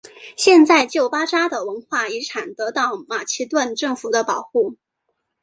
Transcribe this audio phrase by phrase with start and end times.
[0.35, 4.75] 现在旧巴扎的文化遗产得到马其顿政府的保护。